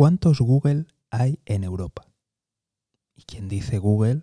[0.00, 2.08] ¿cuántos Google hay en Europa?
[3.14, 4.22] Y quien dice Google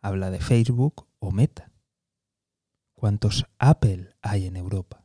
[0.00, 1.70] habla de Facebook o Meta.
[2.94, 5.04] ¿Cuántos Apple hay en Europa?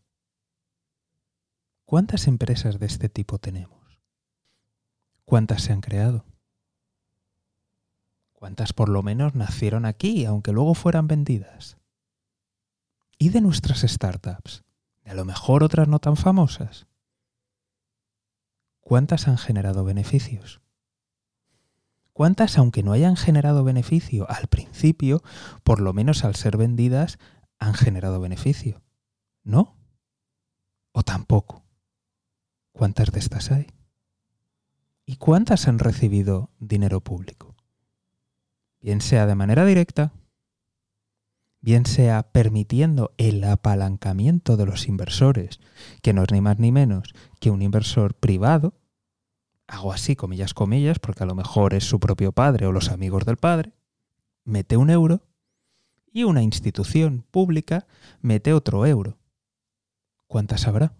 [1.83, 3.99] ¿Cuántas empresas de este tipo tenemos?
[5.25, 6.23] ¿Cuántas se han creado?
[8.31, 11.75] ¿Cuántas por lo menos nacieron aquí, aunque luego fueran vendidas?
[13.17, 14.63] ¿Y de nuestras startups?
[15.03, 16.87] ¿De a lo mejor otras no tan famosas?
[18.83, 20.61] ¿Cuántas han generado beneficios?
[22.11, 25.23] ¿Cuántas, aunque no hayan generado beneficio al principio,
[25.63, 27.17] por lo menos al ser vendidas,
[27.59, 28.83] han generado beneficio?
[29.43, 29.77] ¿No?
[30.91, 31.65] ¿O tampoco?
[32.73, 33.67] ¿Cuántas de estas hay?
[35.05, 37.55] ¿Y cuántas han recibido dinero público?
[38.81, 40.11] Bien sea de manera directa,
[41.63, 45.61] bien sea permitiendo el apalancamiento de los inversores,
[46.01, 48.73] que no es ni más ni menos que un inversor privado,
[49.65, 53.25] hago así, comillas, comillas, porque a lo mejor es su propio padre o los amigos
[53.25, 53.71] del padre,
[54.43, 55.25] mete un euro
[56.11, 57.87] y una institución pública
[58.19, 59.17] mete otro euro.
[60.27, 60.93] ¿Cuántas habrá?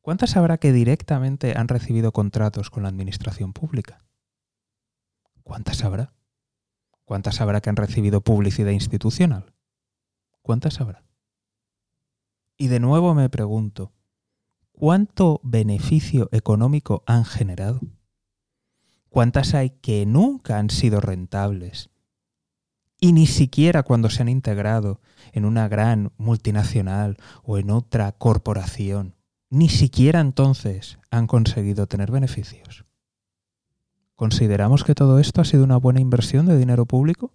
[0.00, 3.98] ¿Cuántas habrá que directamente han recibido contratos con la administración pública?
[5.42, 6.14] ¿Cuántas habrá?
[7.08, 9.54] ¿Cuántas habrá que han recibido publicidad institucional?
[10.42, 11.06] ¿Cuántas habrá?
[12.58, 13.92] Y de nuevo me pregunto,
[14.72, 17.80] ¿cuánto beneficio económico han generado?
[19.08, 21.88] ¿Cuántas hay que nunca han sido rentables?
[23.00, 25.00] Y ni siquiera cuando se han integrado
[25.32, 29.14] en una gran multinacional o en otra corporación
[29.48, 32.84] ni siquiera entonces han conseguido tener beneficios.
[34.18, 37.30] ¿Consideramos que todo esto ha sido una buena inversión de dinero público?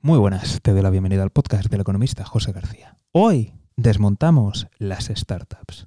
[0.00, 2.96] Muy buenas, te doy la bienvenida al podcast del economista José García.
[3.12, 5.84] Hoy desmontamos las startups.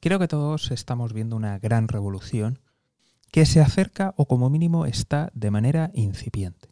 [0.00, 2.60] Creo que todos estamos viendo una gran revolución
[3.30, 6.70] que se acerca o como mínimo está de manera incipiente.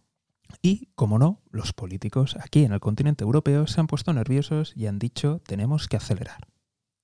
[0.62, 4.86] Y, como no, los políticos aquí en el continente europeo se han puesto nerviosos y
[4.86, 6.48] han dicho tenemos que acelerar.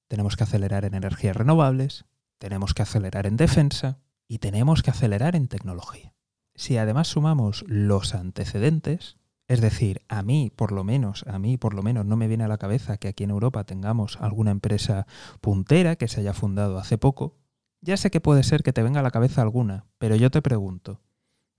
[0.09, 2.07] Tenemos que acelerar en energías renovables,
[2.39, 3.99] tenemos que acelerar en defensa
[4.31, 6.15] y tenemos que acelerar en tecnología.
[6.55, 9.17] Si además sumamos los antecedentes,
[9.49, 12.45] es decir, a mí por lo menos, a mí por lo menos no me viene
[12.45, 15.09] a la cabeza que aquí en Europa tengamos alguna empresa
[15.41, 17.39] puntera que se haya fundado hace poco,
[17.81, 20.43] ya sé que puede ser que te venga a la cabeza alguna, pero yo te
[20.43, 21.01] pregunto,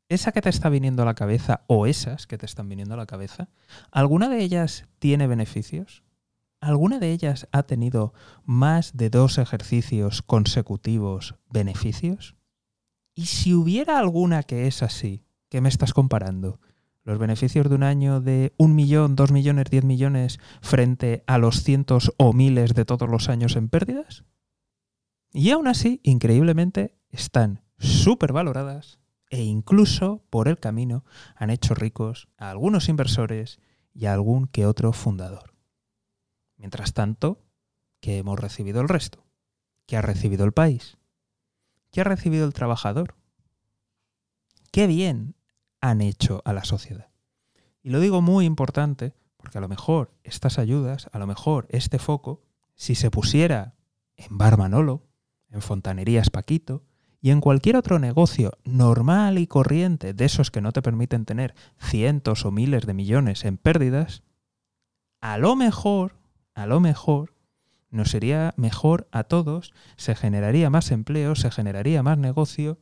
[0.07, 2.97] ¿esa que te está viniendo a la cabeza o esas que te están viniendo a
[2.97, 3.49] la cabeza,
[3.91, 6.03] alguna de ellas tiene beneficios?
[6.61, 8.13] ¿Alguna de ellas ha tenido
[8.45, 12.37] más de dos ejercicios consecutivos beneficios?
[13.21, 16.59] Y si hubiera alguna que es así, ¿qué me estás comparando?
[17.03, 21.61] ¿Los beneficios de un año de un millón, dos millones, diez millones frente a los
[21.61, 24.25] cientos o miles de todos los años en pérdidas?
[25.31, 28.97] Y aún así, increíblemente, están súper valoradas
[29.29, 31.05] e incluso por el camino
[31.35, 33.59] han hecho ricos a algunos inversores
[33.93, 35.53] y a algún que otro fundador.
[36.57, 37.45] Mientras tanto,
[37.99, 39.27] ¿qué hemos recibido el resto?
[39.85, 40.97] ¿Qué ha recibido el país?
[41.91, 43.15] ¿Qué ha recibido el trabajador?
[44.71, 45.35] ¿Qué bien
[45.81, 47.09] han hecho a la sociedad?
[47.83, 51.99] Y lo digo muy importante porque a lo mejor estas ayudas, a lo mejor este
[51.99, 52.43] foco,
[52.75, 53.75] si se pusiera
[54.15, 55.07] en Bar Manolo,
[55.49, 56.85] en Fontanerías Paquito
[57.19, 61.55] y en cualquier otro negocio normal y corriente de esos que no te permiten tener
[61.77, 64.23] cientos o miles de millones en pérdidas,
[65.19, 66.21] a lo mejor
[66.53, 67.33] a lo mejor
[67.91, 72.79] nos sería mejor a todos, se generaría más empleo, se generaría más negocio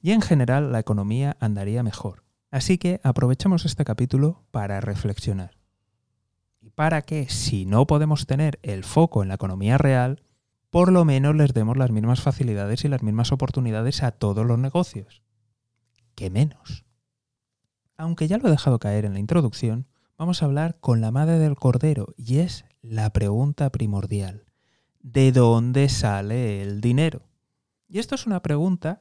[0.00, 2.24] y en general la economía andaría mejor.
[2.50, 5.56] Así que aprovechemos este capítulo para reflexionar.
[6.60, 10.22] Y para que, si no podemos tener el foco en la economía real,
[10.70, 14.58] por lo menos les demos las mismas facilidades y las mismas oportunidades a todos los
[14.58, 15.22] negocios.
[16.14, 16.84] ¿Qué menos?
[17.96, 19.86] Aunque ya lo he dejado caer en la introducción,
[20.20, 24.44] vamos a hablar con la madre del cordero y es la pregunta primordial.
[25.00, 27.22] ¿De dónde sale el dinero?
[27.88, 29.00] Y esto es una pregunta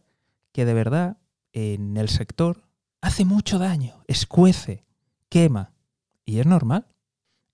[0.53, 1.17] que de verdad
[1.51, 2.63] en el sector
[3.01, 4.85] hace mucho daño, escuece,
[5.27, 5.73] quema.
[6.23, 6.87] Y es normal.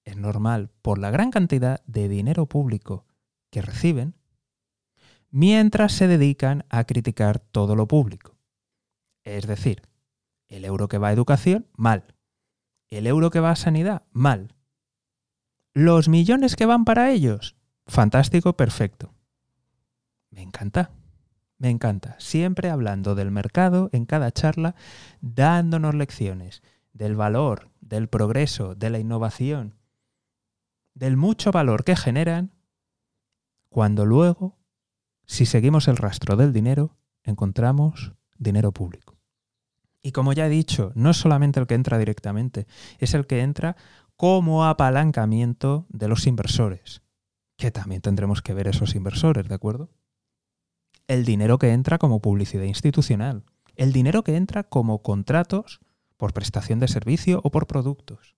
[0.03, 3.07] Es normal por la gran cantidad de dinero público
[3.49, 4.13] que reciben
[5.31, 8.37] mientras se dedican a criticar todo lo público.
[9.23, 9.81] Es decir,
[10.49, 12.14] el euro que va a educación, mal.
[12.89, 14.55] El euro que va a sanidad, mal.
[15.73, 17.55] Los millones que van para ellos,
[17.87, 19.13] fantástico, perfecto.
[20.29, 20.91] Me encanta,
[21.57, 22.15] me encanta.
[22.19, 24.75] Siempre hablando del mercado en cada charla,
[25.21, 26.61] dándonos lecciones
[26.93, 29.75] del valor, del progreso, de la innovación,
[30.93, 32.51] del mucho valor que generan,
[33.69, 34.57] cuando luego,
[35.25, 39.14] si seguimos el rastro del dinero, encontramos dinero público.
[40.05, 42.67] Y como ya he dicho, no es solamente el que entra directamente,
[42.99, 43.75] es el que entra
[44.15, 47.01] como apalancamiento de los inversores,
[47.57, 49.89] que también tendremos que ver esos inversores, ¿de acuerdo?
[51.07, 53.45] El dinero que entra como publicidad institucional,
[53.77, 55.79] el dinero que entra como contratos
[56.17, 58.35] por prestación de servicio o por productos.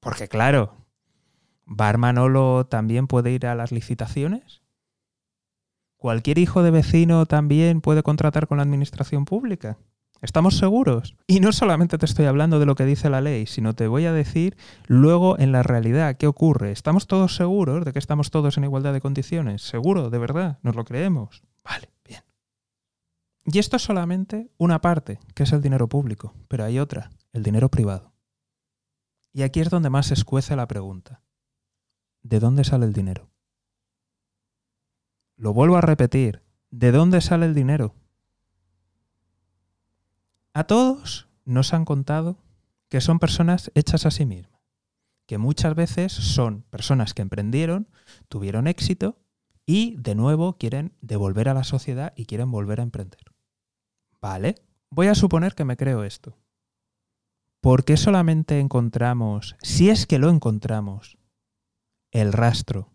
[0.00, 0.78] Porque claro,
[1.66, 4.62] ¿Bar Manolo también puede ir a las licitaciones?
[5.98, 9.76] ¿Cualquier hijo de vecino también puede contratar con la administración pública?
[10.22, 11.16] ¿Estamos seguros?
[11.26, 14.06] Y no solamente te estoy hablando de lo que dice la ley, sino te voy
[14.06, 16.70] a decir luego en la realidad qué ocurre.
[16.70, 19.62] ¿Estamos todos seguros de que estamos todos en igualdad de condiciones?
[19.62, 20.10] ¿Seguro?
[20.10, 20.60] ¿De verdad?
[20.62, 21.42] ¿Nos lo creemos?
[21.64, 22.22] Vale, bien.
[23.46, 27.42] Y esto es solamente una parte, que es el dinero público, pero hay otra, el
[27.42, 28.12] dinero privado.
[29.32, 31.24] Y aquí es donde más se escuece la pregunta.
[32.22, 33.32] ¿De dónde sale el dinero?
[35.36, 37.96] Lo vuelvo a repetir, ¿de dónde sale el dinero?
[40.54, 42.36] A todos nos han contado
[42.90, 44.60] que son personas hechas a sí mismas,
[45.26, 47.88] que muchas veces son personas que emprendieron,
[48.28, 49.18] tuvieron éxito
[49.64, 53.32] y de nuevo quieren devolver a la sociedad y quieren volver a emprender.
[54.20, 54.56] Vale,
[54.90, 56.36] voy a suponer que me creo esto.
[57.62, 61.16] ¿Por qué solamente encontramos, si es que lo encontramos,
[62.10, 62.92] el rastro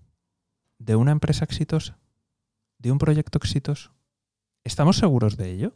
[0.78, 1.98] de una empresa exitosa,
[2.78, 3.96] de un proyecto exitoso?
[4.64, 5.74] ¿Estamos seguros de ello?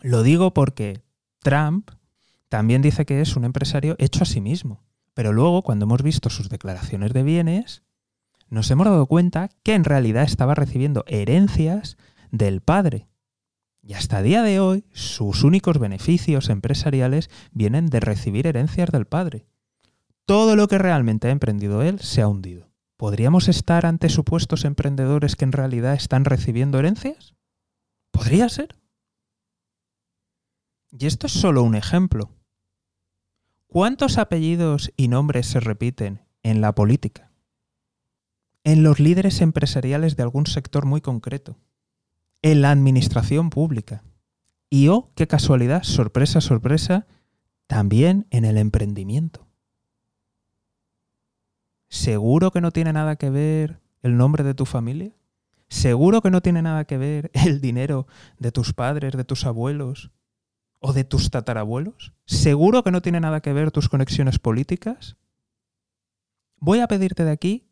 [0.00, 1.02] Lo digo porque
[1.40, 1.90] Trump
[2.48, 4.82] también dice que es un empresario hecho a sí mismo.
[5.14, 7.82] Pero luego, cuando hemos visto sus declaraciones de bienes,
[8.48, 11.96] nos hemos dado cuenta que en realidad estaba recibiendo herencias
[12.30, 13.08] del padre.
[13.82, 19.46] Y hasta día de hoy, sus únicos beneficios empresariales vienen de recibir herencias del padre.
[20.24, 22.70] Todo lo que realmente ha emprendido él se ha hundido.
[22.96, 27.34] ¿Podríamos estar ante supuestos emprendedores que en realidad están recibiendo herencias?
[28.10, 28.77] ¿Podría ser?
[30.90, 32.30] Y esto es solo un ejemplo.
[33.66, 37.30] ¿Cuántos apellidos y nombres se repiten en la política?
[38.64, 41.58] En los líderes empresariales de algún sector muy concreto.
[42.40, 44.02] En la administración pública.
[44.70, 47.06] Y oh, qué casualidad, sorpresa, sorpresa,
[47.66, 49.46] también en el emprendimiento.
[51.88, 55.14] ¿Seguro que no tiene nada que ver el nombre de tu familia?
[55.68, 58.06] ¿Seguro que no tiene nada que ver el dinero
[58.38, 60.10] de tus padres, de tus abuelos,
[60.80, 62.12] o de tus tatarabuelos?
[62.24, 65.16] ¿Seguro que no tiene nada que ver tus conexiones políticas?
[66.56, 67.68] Voy a pedirte de aquí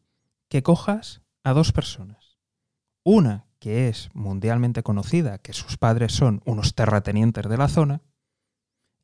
[0.49, 2.39] que cojas a dos personas.
[3.03, 8.03] Una que es mundialmente conocida, que sus padres son unos terratenientes de la zona,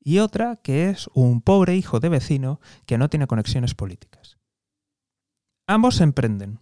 [0.05, 4.39] y otra que es un pobre hijo de vecino que no tiene conexiones políticas.
[5.67, 6.61] Ambos emprenden.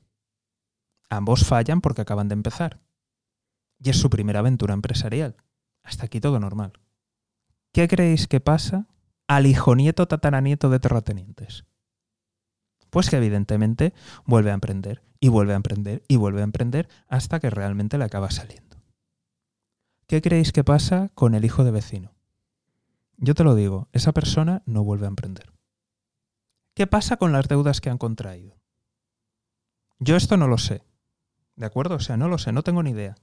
[1.09, 2.81] Ambos fallan porque acaban de empezar.
[3.79, 5.37] Y es su primera aventura empresarial.
[5.83, 6.73] Hasta aquí todo normal.
[7.73, 8.89] ¿Qué creéis que pasa
[9.29, 11.65] al hijo nieto tataranieto de terratenientes?
[12.91, 13.95] Pues que evidentemente
[14.25, 18.05] vuelve a emprender y vuelve a emprender y vuelve a emprender hasta que realmente le
[18.05, 18.83] acaba saliendo.
[20.09, 22.13] ¿Qué creéis que pasa con el hijo de vecino?
[23.17, 25.53] Yo te lo digo, esa persona no vuelve a emprender.
[26.75, 28.59] ¿Qué pasa con las deudas que han contraído?
[30.01, 30.83] Yo esto no lo sé.
[31.55, 31.97] ¿De acuerdo?
[31.97, 33.15] O sea, no lo sé, no tengo ni idea.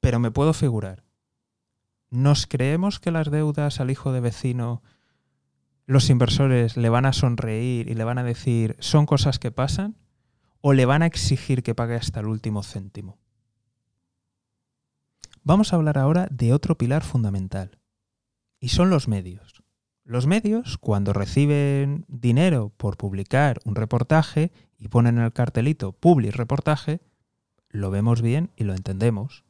[0.00, 1.05] Pero me puedo figurar.
[2.16, 4.82] ¿Nos creemos que las deudas al hijo de vecino,
[5.84, 9.98] los inversores le van a sonreír y le van a decir son cosas que pasan?
[10.62, 13.18] ¿O le van a exigir que pague hasta el último céntimo?
[15.42, 17.80] Vamos a hablar ahora de otro pilar fundamental,
[18.60, 19.62] y son los medios.
[20.02, 26.34] Los medios, cuando reciben dinero por publicar un reportaje y ponen en el cartelito public
[26.34, 27.02] reportaje,
[27.68, 29.45] lo vemos bien y lo entendemos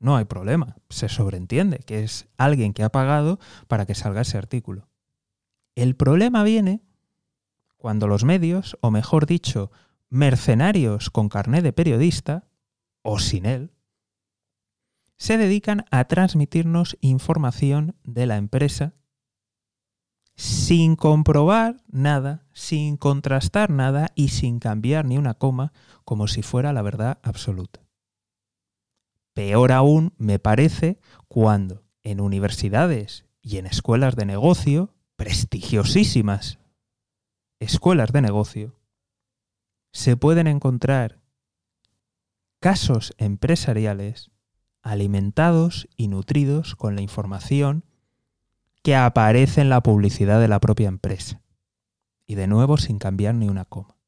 [0.00, 0.76] no hay problema.
[0.88, 3.38] Se sobreentiende que es alguien que ha pagado
[3.68, 4.88] para que salga ese artículo.
[5.76, 6.82] El problema viene
[7.76, 9.70] cuando los medios, o mejor dicho,
[10.08, 12.48] mercenarios con carné de periodista,
[13.02, 13.72] o sin él,
[15.16, 18.94] se dedican a transmitirnos información de la empresa
[20.34, 25.72] sin comprobar nada, sin contrastar nada y sin cambiar ni una coma,
[26.06, 27.89] como si fuera la verdad absoluta.
[29.34, 36.58] Peor aún me parece cuando en universidades y en escuelas de negocio, prestigiosísimas
[37.60, 38.74] escuelas de negocio,
[39.92, 41.20] se pueden encontrar
[42.58, 44.30] casos empresariales
[44.82, 47.84] alimentados y nutridos con la información
[48.82, 51.42] que aparece en la publicidad de la propia empresa.
[52.26, 53.99] Y de nuevo sin cambiar ni una coma.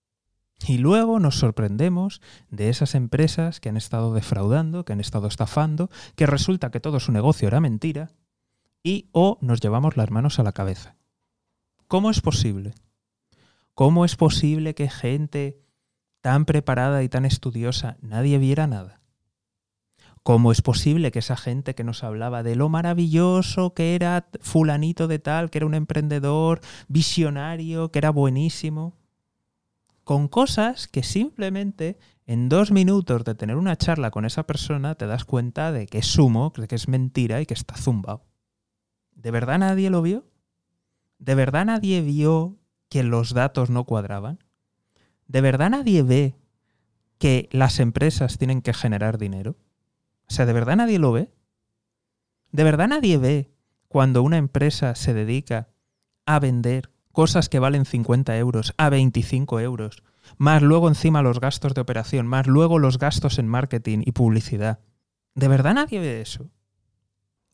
[0.66, 5.90] Y luego nos sorprendemos de esas empresas que han estado defraudando, que han estado estafando,
[6.14, 8.10] que resulta que todo su negocio era mentira,
[8.82, 10.96] y o nos llevamos las manos a la cabeza.
[11.88, 12.74] ¿Cómo es posible?
[13.74, 15.60] ¿Cómo es posible que gente
[16.20, 19.00] tan preparada y tan estudiosa nadie viera nada?
[20.22, 25.08] ¿Cómo es posible que esa gente que nos hablaba de lo maravilloso que era fulanito
[25.08, 28.94] de tal, que era un emprendedor visionario, que era buenísimo,
[30.04, 35.06] con cosas que simplemente en dos minutos de tener una charla con esa persona te
[35.06, 38.24] das cuenta de que es sumo, de que es mentira y que está zumbado?
[39.14, 40.24] ¿De verdad nadie lo vio?
[41.18, 44.38] ¿De verdad nadie vio que los datos no cuadraban?
[45.26, 46.36] ¿De verdad nadie ve
[47.18, 49.56] que las empresas tienen que generar dinero?
[50.28, 51.30] O sea, ¿de verdad nadie lo ve?
[52.50, 53.52] ¿De verdad nadie ve
[53.88, 55.68] cuando una empresa se dedica
[56.26, 60.02] a vender cosas que valen 50 euros a 25 euros,
[60.36, 64.80] más luego encima los gastos de operación, más luego los gastos en marketing y publicidad?
[65.34, 66.50] ¿De verdad nadie ve eso?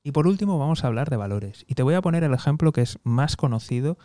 [0.03, 1.65] Y por último vamos a hablar de valores.
[1.69, 3.99] Y te voy a poner el ejemplo que es más conocido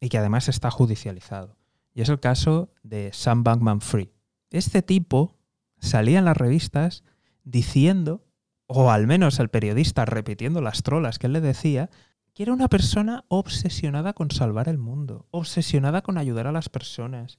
[0.00, 1.56] y que además está judicializado.
[1.92, 4.12] Y es el caso de Sam Bankman Free.
[4.50, 5.36] Este tipo
[5.78, 7.04] salía en las revistas
[7.44, 8.24] diciendo,
[8.66, 11.90] o al menos el periodista repitiendo las trolas que él le decía,
[12.34, 17.38] que era una persona obsesionada con salvar el mundo, obsesionada con ayudar a las personas,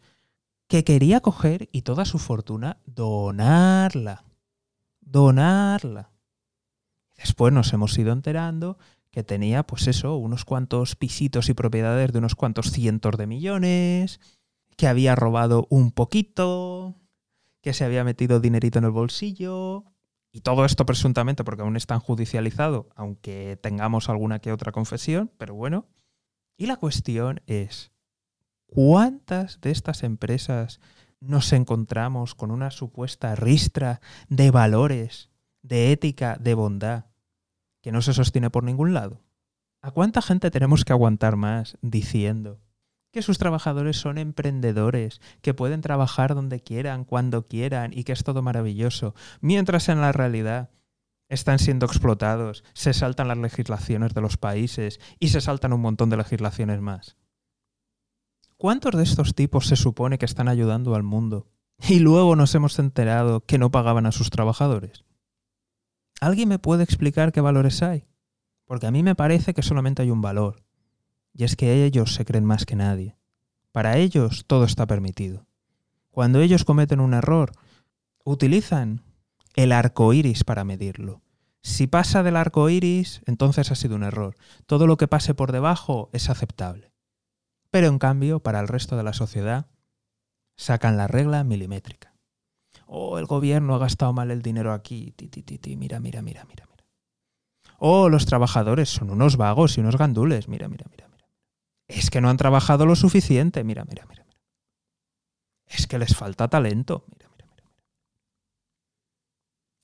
[0.68, 4.24] que quería coger y toda su fortuna donarla.
[5.02, 6.12] Donarla.
[7.16, 8.78] Después nos hemos ido enterando
[9.12, 14.20] que tenía, pues eso, unos cuantos pisitos y propiedades de unos cuantos cientos de millones,
[14.75, 16.96] que había robado un poquito,
[17.62, 19.86] que se había metido dinerito en el bolsillo,
[20.36, 25.56] y todo esto presuntamente porque aún está judicializado, aunque tengamos alguna que otra confesión, pero
[25.56, 25.86] bueno.
[26.58, 27.94] Y la cuestión es,
[28.65, 30.82] ¿cuántas de estas empresas
[31.22, 35.30] nos encontramos con una supuesta ristra de valores,
[35.62, 37.06] de ética, de bondad,
[37.82, 39.22] que no se sostiene por ningún lado?
[39.82, 42.60] ¿A cuánta gente tenemos que aguantar más diciendo
[43.15, 48.25] que sus trabajadores son emprendedores, que pueden trabajar donde quieran, cuando quieran y que es
[48.25, 50.69] todo maravilloso, mientras en la realidad
[51.29, 56.10] están siendo explotados, se saltan las legislaciones de los países y se saltan un montón
[56.10, 57.15] de legislaciones más.
[58.57, 61.48] ¿Cuántos de estos tipos se supone que están ayudando al mundo
[61.88, 65.05] y luego nos hemos enterado que no pagaban a sus trabajadores?
[66.19, 68.07] ¿Alguien me puede explicar qué valores hay?
[68.65, 70.64] Porque a mí me parece que solamente hay un valor,
[71.36, 73.18] y es que ellos se creen más que nadie.
[73.72, 75.46] Para ellos todo está permitido.
[76.10, 77.51] Cuando ellos cometen un error,
[78.24, 79.01] utilizan
[79.56, 81.22] el arco iris para medirlo.
[81.62, 84.36] Si pasa del arco iris, entonces ha sido un error.
[84.65, 86.94] Todo lo que pase por debajo es aceptable.
[87.70, 89.68] Pero en cambio, para el resto de la sociedad,
[90.56, 92.15] sacan la regla milimétrica.
[92.86, 95.12] Oh, el gobierno ha gastado mal el dinero aquí.
[95.18, 96.86] Ti, ti, mira, mira, mira, mira, mira.
[97.77, 100.48] Oh, los trabajadores son unos vagos y unos gandules.
[100.48, 101.10] Mira, mira, mira
[101.88, 103.63] es que no han trabajado lo suficiente.
[103.63, 104.24] Mira, mira, mira.
[104.25, 104.39] mira.
[105.68, 107.06] Es que les falta talento.
[107.12, 107.86] Mira, mira, mira, mira.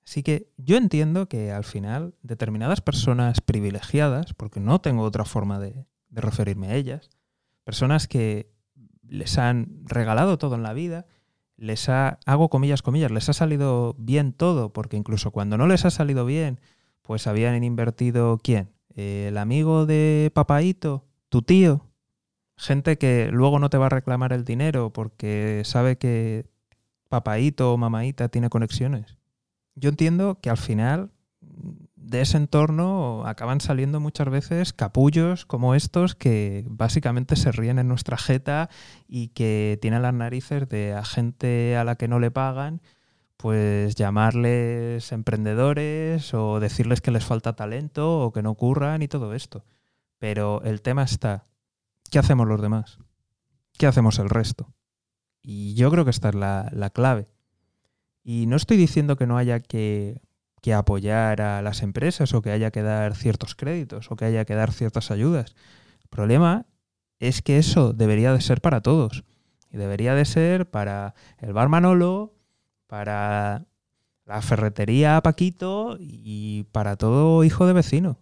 [0.05, 5.59] Así que yo entiendo que al final determinadas personas privilegiadas, porque no tengo otra forma
[5.59, 7.09] de, referirme a ellas,
[7.63, 8.51] personas que
[9.07, 11.05] les han regalado todo en la vida,
[11.55, 15.85] les ha, hago comillas, comillas, les ha salido bien todo, porque incluso cuando no les
[15.85, 16.59] ha salido bien,
[17.01, 18.73] pues habían invertido quién?
[18.95, 21.90] El amigo de papaito, tu tío,
[22.61, 26.45] gente que luego no te va a reclamar el dinero porque sabe que
[27.09, 29.17] papaito o mamaita tiene conexiones.
[29.73, 31.09] Yo entiendo que al final
[31.95, 37.87] de ese entorno acaban saliendo muchas veces capullos como estos que básicamente se ríen en
[37.87, 38.69] nuestra jeta
[39.07, 42.81] y que tienen las narices de a gente a la que no le pagan,
[43.37, 49.33] pues llamarles emprendedores o decirles que les falta talento o que no curran y todo
[49.33, 49.65] esto.
[50.19, 51.47] Pero el tema está,
[52.11, 52.99] ¿qué hacemos los demás?
[53.77, 54.71] ¿Qué hacemos el resto?
[55.41, 57.27] Y yo creo que esta es la, clave.
[58.23, 60.21] Y no estoy diciendo que no haya que,
[60.61, 64.45] que, apoyar a las empresas o que haya que dar ciertos créditos o que haya
[64.45, 65.55] que dar ciertas ayudas.
[66.03, 66.67] El problema
[67.19, 69.23] es que eso debería de ser para todos.
[69.71, 72.35] Y debería de ser para el bar Manolo,
[72.87, 73.65] para
[74.25, 78.19] la ferretería Paquito y para todo hijo de vecino.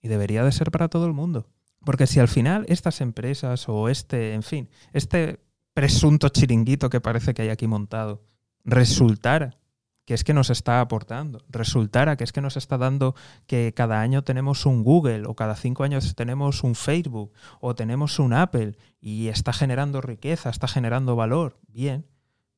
[0.00, 1.48] Y debería de ser para todo el mundo.
[1.84, 5.40] Porque si al final estas empresas o este, en fin, este
[5.74, 8.22] presunto chiringuito que parece que hay aquí montado,
[8.64, 9.58] resultara
[10.04, 13.14] que es que nos está aportando, resultara que es que nos está dando
[13.46, 18.18] que cada año tenemos un Google o cada cinco años tenemos un Facebook o tenemos
[18.18, 22.06] un Apple y está generando riqueza, está generando valor, bien,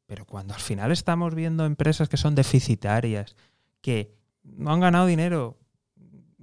[0.06, 3.36] Pero cuando al final estamos viendo empresas que son deficitarias,
[3.80, 5.58] que no han ganado dinero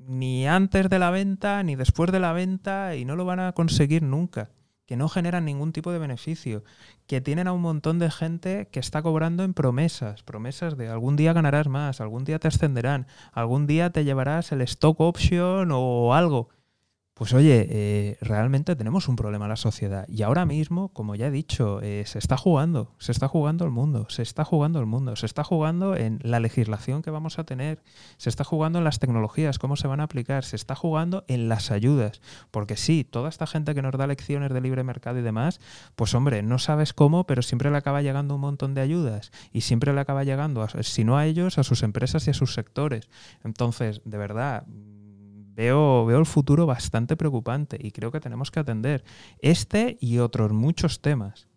[0.07, 3.51] ni antes de la venta ni después de la venta y no lo van a
[3.53, 4.51] conseguir nunca,
[4.85, 6.63] que no generan ningún tipo de beneficio,
[7.07, 11.15] que tienen a un montón de gente que está cobrando en promesas, promesas de algún
[11.15, 16.13] día ganarás más, algún día te ascenderán, algún día te llevarás el stock option o
[16.13, 16.49] algo.
[17.21, 20.07] Pues oye, eh, realmente tenemos un problema en la sociedad.
[20.09, 23.69] Y ahora mismo, como ya he dicho, eh, se está jugando, se está jugando el
[23.69, 27.43] mundo, se está jugando el mundo, se está jugando en la legislación que vamos a
[27.43, 27.83] tener,
[28.17, 31.47] se está jugando en las tecnologías, cómo se van a aplicar, se está jugando en
[31.47, 35.21] las ayudas, porque sí, toda esta gente que nos da lecciones de libre mercado y
[35.21, 35.61] demás,
[35.95, 39.31] pues hombre, no sabes cómo, pero siempre le acaba llegando un montón de ayudas.
[39.53, 42.55] Y siempre le acaba llegando, si no a ellos, a sus empresas y a sus
[42.55, 43.11] sectores.
[43.43, 44.65] Entonces, de verdad
[45.61, 49.03] veo, el futuro bastante preocupante y creo que tenemos que atender
[49.39, 51.47] este y otros muchos temas.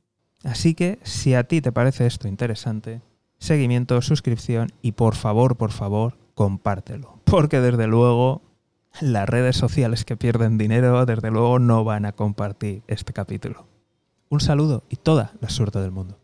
[0.42, 3.00] Así que si a ti te parece esto interesante,
[3.38, 7.20] seguimiento, suscripción y por favor, por favor, compártelo.
[7.24, 8.42] Porque desde luego
[9.00, 13.66] las redes sociales que pierden dinero, desde luego no van a compartir este capítulo.
[14.28, 16.23] Un saludo y toda la suerte del mundo.